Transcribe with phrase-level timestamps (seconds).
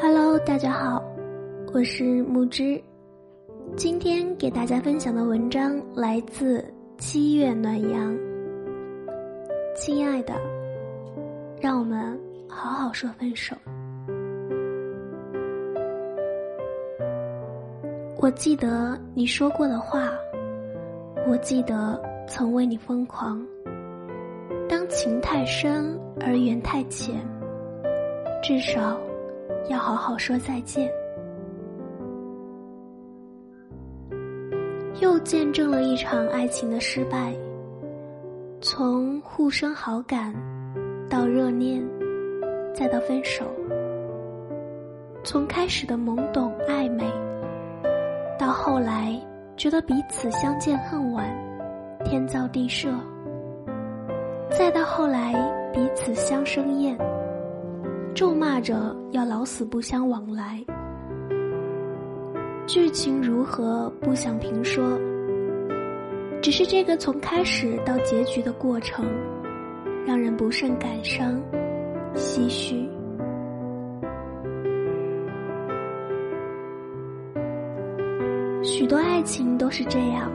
[0.00, 1.02] Hello，大家好，
[1.74, 2.80] 我是木之。
[3.76, 6.64] 今天给大家分享的文章来自
[6.98, 8.16] 七月暖阳。
[9.74, 10.34] 亲爱的，
[11.60, 12.16] 让我们
[12.48, 13.56] 好好说分手。
[18.20, 20.12] 我记得你说过的话，
[21.28, 23.44] 我记得曾为你疯狂。
[24.68, 27.16] 当情太深而缘太浅，
[28.40, 28.96] 至少
[29.68, 30.90] 要好好说再见。
[35.00, 37.32] 又见证了一场爱情的失败，
[38.60, 40.34] 从互生好感，
[41.08, 41.86] 到热恋，
[42.74, 43.44] 再到分手。
[45.22, 47.04] 从开始的懵懂暧昧，
[48.38, 49.14] 到后来
[49.56, 51.28] 觉得彼此相见恨晚，
[52.04, 52.88] 天造地设。
[54.50, 55.34] 再到后来，
[55.72, 56.96] 彼此相生厌，
[58.18, 60.60] 咒骂着要老死不相往来。
[62.66, 64.98] 剧情如何不想评说，
[66.42, 69.06] 只是这个从开始到结局的过程，
[70.04, 71.40] 让人不胜感伤、
[72.12, 72.88] 唏嘘。
[78.64, 80.28] 许多爱情都是这样，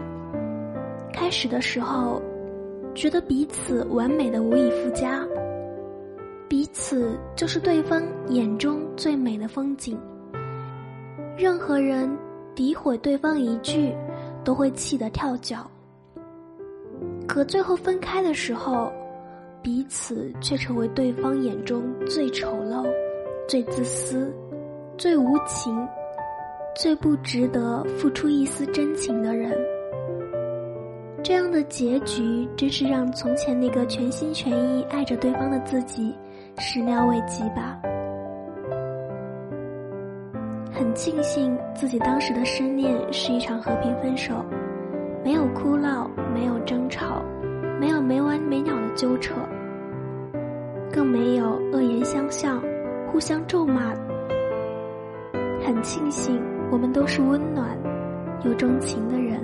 [1.12, 2.22] 开始的时候。
[2.96, 5.28] 觉得彼此完美的无以复加，
[6.74, 9.98] 此就是对方眼中最美的风景。
[11.38, 12.10] 任何人
[12.56, 13.96] 诋毁对方一句，
[14.44, 15.70] 都会气得跳脚。
[17.28, 18.92] 可最后分开的时候，
[19.62, 22.86] 彼此却成为对方眼中最丑陋、
[23.48, 24.34] 最自私、
[24.98, 25.88] 最无情、
[26.76, 29.58] 最不值得付出一丝真情的人。
[31.24, 36.14] 这样的结局真是让从前那个全心全意爱着对方的自己
[36.58, 37.80] 始料未及吧。
[40.72, 44.44] 很庆幸自己当时的失恋是一场和平分手，
[45.24, 47.22] 没有哭闹，没有争吵，
[47.80, 49.36] 没有没完没了的纠扯，
[50.92, 52.62] 更没有恶言相向、
[53.12, 53.94] 互相咒骂。
[55.64, 56.42] 很庆幸
[56.72, 57.78] 我们都是温暖
[58.44, 59.40] 又钟情的人。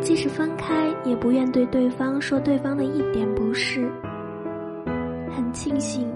[0.00, 3.88] 即使分开，也不愿对对方说对方的一点不是。
[5.34, 6.08] 很庆幸，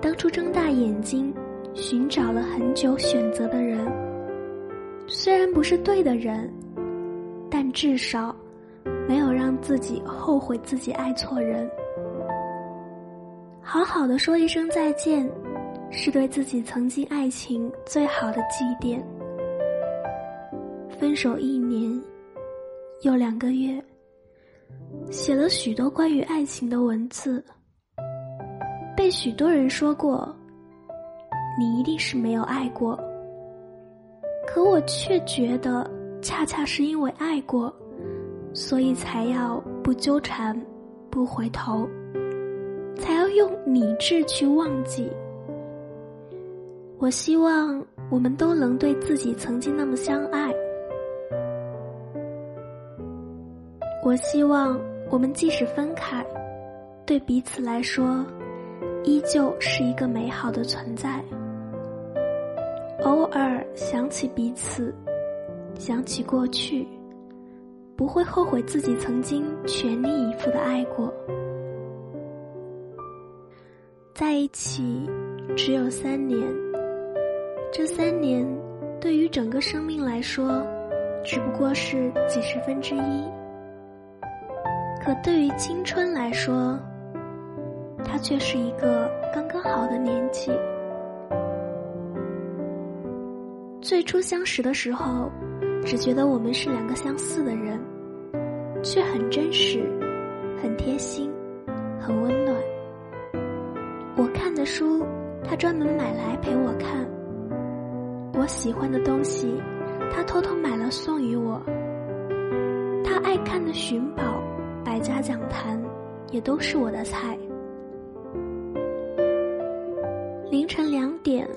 [0.00, 1.32] 当初睁大眼睛
[1.74, 3.86] 寻找了很久选择的人，
[5.06, 6.52] 虽然不是对的人，
[7.50, 8.34] 但至少
[9.06, 11.70] 没有让自己后悔自己爱错人。
[13.60, 15.30] 好好的说一声再见，
[15.90, 19.00] 是对自己曾经爱情最好的祭奠。
[20.98, 22.00] 分手一年。
[23.02, 23.80] 又两个月，
[25.08, 27.44] 写了许多关于爱情的文字，
[28.98, 30.28] 被许多人说过，
[31.56, 32.98] 你一定是没有爱过。
[34.44, 35.88] 可我却觉得，
[36.20, 37.72] 恰恰是因为爱过，
[38.52, 40.60] 所以才要不纠缠，
[41.10, 41.88] 不回头，
[42.96, 45.08] 才要用理智去忘记。
[46.98, 50.52] 我希望我们都能对自己曾经那么相爱。
[54.04, 54.76] 我希望
[55.08, 56.26] 我们即使分开，
[57.06, 58.26] 对彼此来说，
[59.04, 61.22] 依旧是一个美好的存在。
[63.02, 64.94] 偶尔想起彼此，
[65.78, 66.86] 想起过去，
[67.96, 71.12] 不会后悔自己曾经全力以赴的爱过。
[74.14, 75.08] 在一起
[75.56, 76.42] 只有三年，
[77.72, 78.44] 这三年
[79.00, 80.66] 对于整个生命来说，
[81.24, 83.24] 只不过是几十分之一。
[85.00, 86.78] 可对于青春来说，
[88.04, 90.50] 他却是一个刚刚好的年纪。
[93.80, 95.30] 最初相识的时候，
[95.84, 97.80] 只觉得我们是两个相似的人，
[98.82, 99.82] 却很真实，
[100.62, 101.30] 很贴心，
[102.00, 102.56] 很温暖。
[104.16, 105.06] 我看的书，
[105.44, 107.06] 他专门买来陪我看；
[108.34, 109.62] 我喜欢的东西，
[110.12, 111.62] 他偷偷买了送予我。
[113.04, 114.22] 他爱看的寻宝。
[114.84, 115.78] 百家讲坛，
[116.30, 117.38] 也都是我的菜。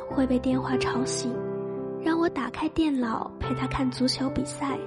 [0.09, 1.31] 会被电话吵醒，
[2.01, 4.77] 让我打开电脑陪他看足球比赛。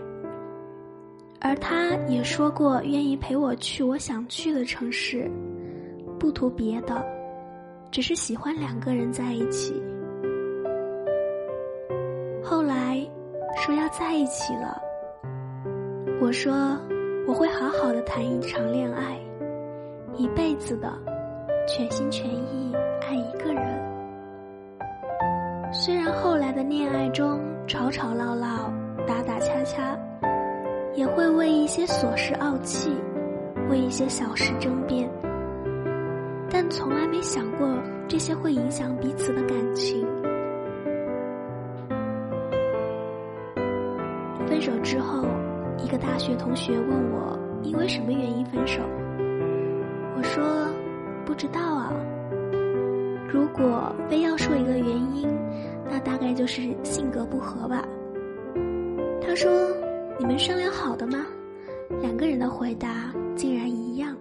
[1.41, 5.31] 而他也说过愿意陪我去我想去的城市，
[6.19, 7.05] 不图别的，
[7.91, 9.75] 只是喜欢两个人在一起。
[12.43, 12.99] 后来
[13.57, 14.81] 说要在一起了，
[16.21, 16.53] 我说。
[17.27, 19.19] 我会好好的谈一场恋爱，
[20.15, 20.93] 一辈子的，
[21.67, 22.71] 全心全意
[23.01, 23.74] 爱一个人。
[25.85, 28.73] 虽然后来的恋爱中吵吵闹闹、
[29.07, 29.95] 打打掐掐，
[30.95, 32.91] 也会为一些琐事怄气，
[33.69, 35.07] 为一些小事争辩，
[36.49, 37.69] 但从来没想过
[38.09, 40.07] 这些会影响彼此的感情。
[44.47, 45.27] 分手之后，
[45.77, 48.81] 一个大学同学问我因为什么原因分手，
[50.17, 50.43] 我说
[51.27, 51.93] 不知道啊。
[53.29, 55.29] 如果非要说一个原因，
[56.05, 57.87] 大概就是性格不合吧。
[59.21, 59.51] 他说
[60.19, 61.27] ：“你们商量好的吗？”
[62.01, 64.17] 两个人的回答竟然一样。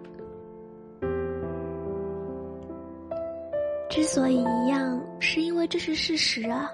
[3.89, 6.71] 之所以一样，是因为这是事实啊。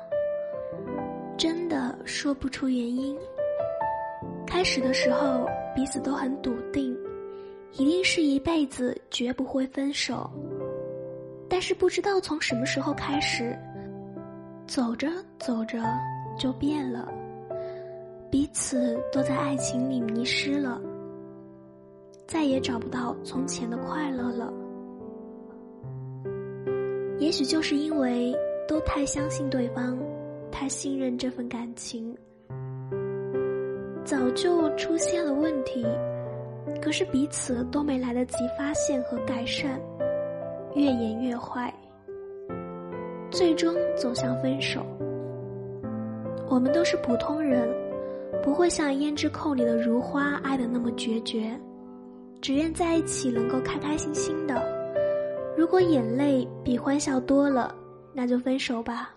[1.37, 3.17] 真的说不出原因。
[4.45, 5.45] 开始的时候，
[5.75, 6.95] 彼此都很笃定，
[7.73, 10.29] 一定是一辈子绝不会分手。
[11.47, 13.57] 但是不知道从什么时候开始，
[14.69, 15.07] 走着
[15.39, 15.79] 走着
[16.37, 17.11] 就变了，
[18.29, 20.79] 彼此都在爱情里迷失了，
[22.27, 24.53] 再也找不到从前的快乐了。
[27.17, 28.31] 也许就是因为
[28.67, 29.97] 都太相信对方，
[30.51, 32.15] 太信任这份感情，
[34.05, 35.83] 早就出现了问题，
[36.79, 39.81] 可是彼此都没来得及发现和改善。
[40.75, 41.73] 越演越坏，
[43.31, 44.85] 最终走向分手。
[46.49, 47.69] 我们都是普通人，
[48.41, 51.51] 不会像胭脂扣里的如花爱的那么决绝，
[52.41, 54.55] 只愿在一起能够开开心心的。
[55.55, 57.75] 如果眼泪比欢笑多了，
[58.13, 59.13] 那就分手吧，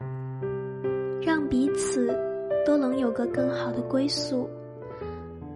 [1.23, 2.15] 让彼此
[2.67, 4.49] 都能有个更好的归宿，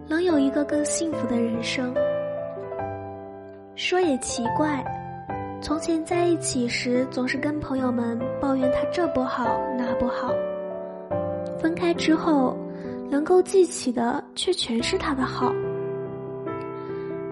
[0.07, 1.93] 能有一个更幸福的人生。
[3.75, 4.83] 说也奇怪。
[5.67, 10.33] 从前在一起时，总是跟朋友们抱怨他这不好那不好。
[11.59, 12.57] 分开之后，
[13.09, 15.53] 能够记起的却全是他的好。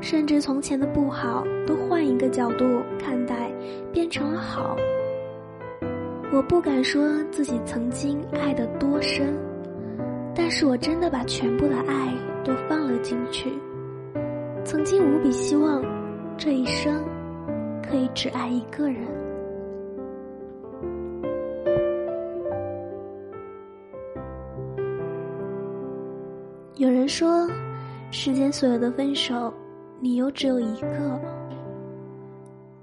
[0.02, 2.66] 甚至从前的不好，都换一个角度
[3.00, 3.50] 看待，
[3.94, 4.76] 变成了好。
[6.34, 9.34] 我不敢说自己曾经爱得多深，
[10.36, 13.50] 但是我真的把全部的爱都放了进去。
[14.66, 15.82] 曾经无比希望，
[16.38, 17.02] 这一生。
[17.90, 19.04] 可以只爱一个人。
[26.78, 27.48] 有人说，
[28.12, 29.52] 世间所有的分手，
[30.02, 31.20] 理由只有一个：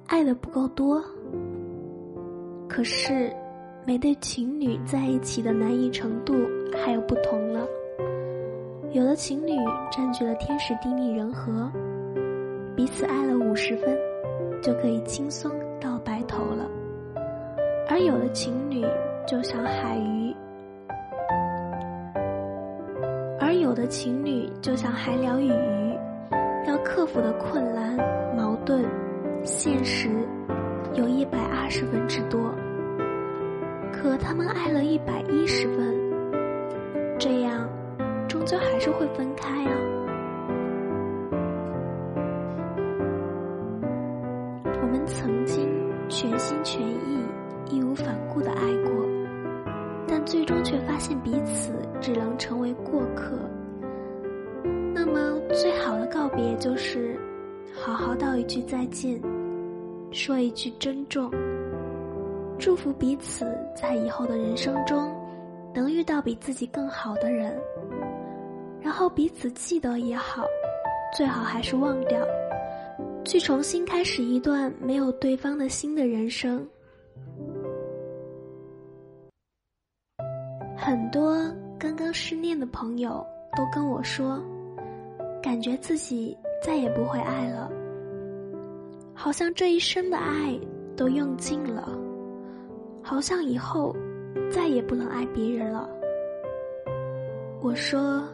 [0.06, 1.02] 爱的不够多。
[2.68, 3.30] 可是，
[3.86, 6.34] 每对情侣在一起的难易程度
[6.72, 7.66] 还有不同了。
[8.92, 9.52] 有的情侣
[9.90, 11.70] 占据了天时地利人和，
[12.74, 14.11] 彼此爱了五十分。
[14.62, 15.50] 就可以轻松
[15.80, 16.70] 到白头了，
[17.88, 18.86] 而有的情侣
[19.26, 20.32] 就像海鱼，
[23.40, 25.98] 而有的情侣就像海鸟与鱼，
[26.68, 27.96] 要克服的困难、
[28.36, 28.84] 矛盾、
[29.42, 30.08] 现实，
[30.94, 32.40] 有一百二十分之多。
[33.92, 35.92] 可他们爱了一百一十分，
[37.18, 37.68] 这样，
[38.28, 40.01] 终究还是会分开啊。
[44.82, 45.68] 我们曾经
[46.08, 47.24] 全心全意、
[47.70, 48.92] 义无反顾的爱过，
[50.08, 53.38] 但最终却发现彼此只能成为过客。
[54.92, 57.16] 那么，最好的告别就是
[57.72, 59.18] 好好道一句再见，
[60.10, 61.30] 说一句珍重，
[62.58, 63.46] 祝福彼此
[63.76, 65.14] 在以后的人生中
[65.72, 67.56] 能遇到比自己更好的人，
[68.80, 70.44] 然后彼此记得也好，
[71.16, 72.18] 最好还是忘掉。
[73.24, 76.66] 去重新开始一段没有对方的新的人生。
[80.76, 81.36] 很多
[81.78, 83.24] 刚刚失恋的朋友
[83.56, 84.42] 都跟我说，
[85.42, 87.70] 感觉自己再也不会爱了，
[89.14, 90.58] 好像这一生的爱
[90.96, 91.96] 都用尽了，
[93.02, 93.94] 好像以后
[94.50, 95.88] 再也不能爱别人了。
[97.60, 98.24] 我说，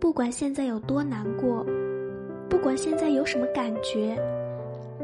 [0.00, 1.64] 不管现在有多难过。
[2.48, 4.16] 不管现在有什么感觉，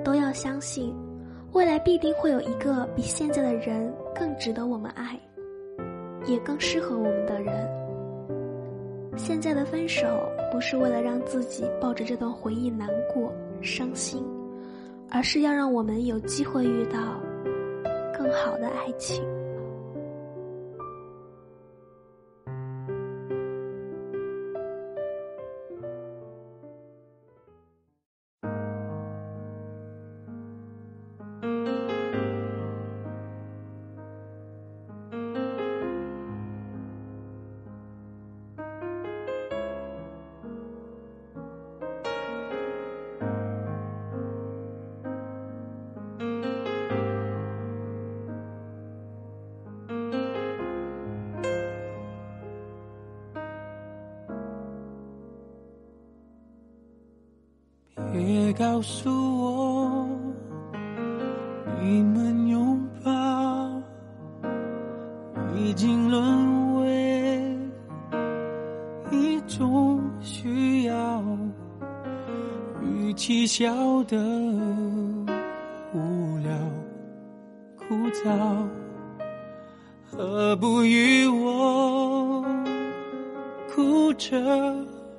[0.05, 0.95] 都要相信，
[1.53, 5.19] 未来必定会有一个比现在的人更值得我们爱，
[6.27, 7.69] 也更适合我们的人。
[9.17, 10.07] 现在的分手
[10.51, 14.25] 不是为了让自己抱着这段回忆难过、伤心，
[15.11, 17.21] 而是要让我们有机会遇到
[18.17, 19.23] 更好的爱情。
[58.53, 60.09] 告诉我，
[61.81, 63.11] 你们拥抱
[65.57, 67.59] 已经沦为
[69.11, 71.23] 一种需要，
[72.83, 73.73] 与其笑
[74.05, 74.17] 的
[75.95, 76.53] 无聊
[77.77, 78.67] 枯燥，
[80.05, 82.45] 何不与我
[83.75, 84.39] 哭着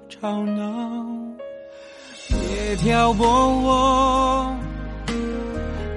[0.08, 1.23] 吵闹？
[2.54, 3.26] 别挑拨
[3.62, 4.56] 我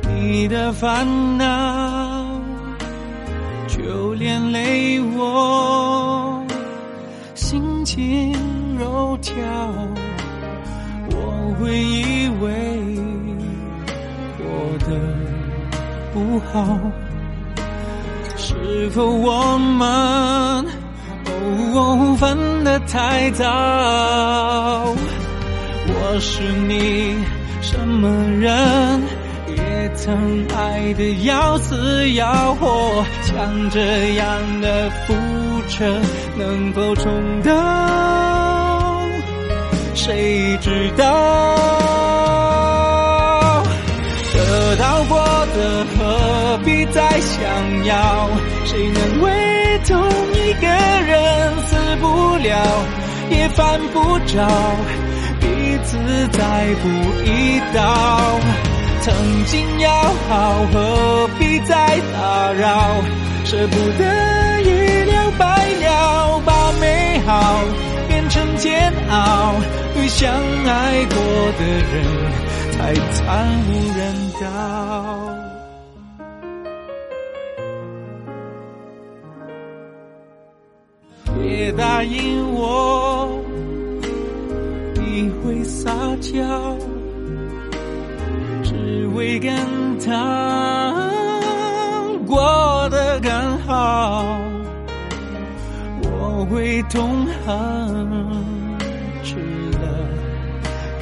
[0.09, 2.41] 你的烦恼，
[3.69, 6.43] 就连累我
[7.35, 8.33] 心情
[8.79, 9.35] 肉跳。
[11.11, 12.51] 我会以为
[14.39, 14.47] 过
[14.87, 14.99] 得
[16.15, 16.79] 不好，
[18.39, 20.65] 是否我们
[21.75, 23.45] 哦分得太早？
[26.21, 27.15] 是你
[27.61, 28.09] 什么
[28.41, 29.03] 人，
[29.49, 35.15] 也曾爱得要死要活，像这样的覆
[35.69, 36.01] 辙
[36.39, 37.53] 能否重蹈？
[39.95, 41.05] 谁知道？
[44.35, 45.19] 得到过
[45.55, 48.29] 的何必再想要？
[48.65, 49.31] 谁能为
[49.87, 50.03] 同
[50.35, 52.85] 一个人死不了，
[53.31, 54.47] 也犯不着？
[55.97, 56.89] 彼此再不
[57.25, 58.39] 一道，
[59.01, 59.15] 曾
[59.47, 59.91] 经要
[60.29, 63.03] 好，何必再打扰？
[63.45, 64.05] 舍不得
[64.63, 67.61] 一了百了，把美好
[68.09, 69.55] 变成煎熬，
[69.95, 71.17] 对相爱过
[71.59, 72.05] 的人
[72.73, 74.45] 才惨无人道。
[81.41, 82.96] 别答应我。
[85.67, 86.33] 撒娇，
[88.63, 89.53] 只为跟
[89.99, 91.11] 他
[92.27, 93.31] 过得更
[93.67, 94.25] 好。
[96.03, 97.47] 我会痛恨
[99.23, 99.37] 吃
[99.73, 100.09] 了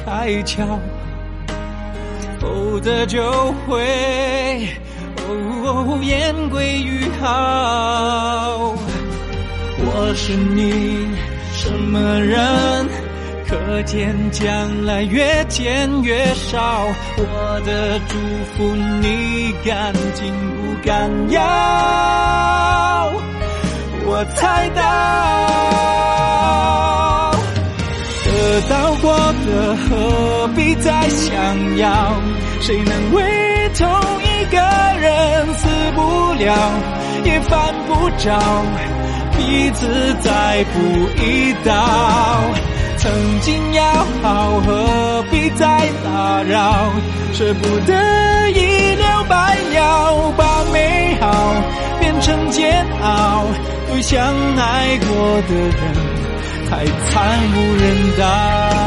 [0.03, 0.65] 开窍，
[2.39, 3.21] 否则就
[3.67, 4.67] 会
[5.27, 8.73] 哦言归于好。
[9.77, 11.07] 我是你
[11.53, 13.04] 什么人？
[13.55, 16.85] 可见将来越见越少，
[17.17, 18.17] 我的祝
[18.53, 21.39] 福你赶紧不敢要？
[24.05, 24.81] 我猜到，
[28.25, 31.33] 得到过的何必再想
[31.77, 32.13] 要？
[32.59, 33.23] 谁能为
[33.77, 33.87] 同
[34.21, 34.57] 一个
[34.99, 36.01] 人死不
[36.33, 36.53] 了，
[37.23, 38.37] 也犯不着，
[39.37, 40.77] 彼此再不
[41.23, 41.71] 一道。
[43.05, 43.83] 曾经要
[44.23, 46.89] 好，何必再打扰？
[47.33, 47.93] 舍不得
[48.49, 51.53] 一了百了，把美好
[51.99, 53.45] 变成煎熬，
[53.91, 54.19] 对相
[54.57, 55.71] 爱过的人
[56.67, 58.84] 太惨无人道。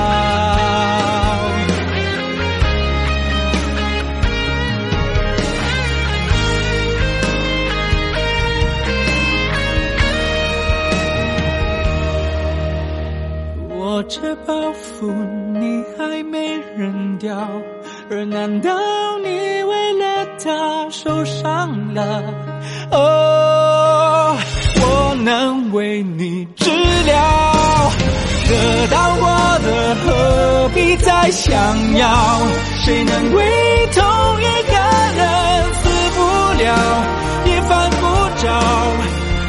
[30.88, 31.52] 你再想
[31.98, 32.40] 要？
[32.82, 33.44] 谁能为
[33.92, 34.02] 同
[34.40, 34.72] 一个
[35.18, 35.22] 人
[35.74, 35.84] 死
[36.16, 36.18] 不
[36.62, 36.66] 了，
[37.44, 38.06] 也犯不
[38.40, 38.48] 着，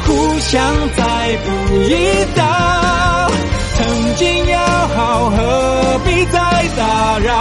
[0.04, 0.60] 互相
[0.94, 1.02] 再
[1.38, 1.48] 不
[1.84, 1.90] 一
[2.36, 2.44] 刀。
[3.78, 6.38] 曾经要好，何必再
[6.76, 7.32] 打扰？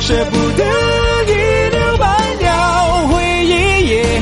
[0.00, 0.64] 舍不得
[1.28, 1.32] 一
[1.76, 2.06] 了百
[2.40, 4.20] 了，回忆也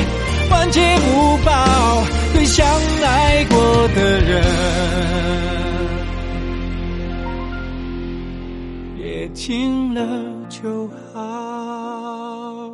[0.51, 2.05] 万劫不保。
[2.35, 2.67] 对相
[3.03, 4.45] 爱过的人，
[9.37, 10.03] 清了
[10.49, 12.73] 就好，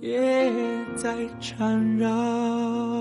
[0.00, 0.62] 别
[0.94, 2.95] 再缠绕。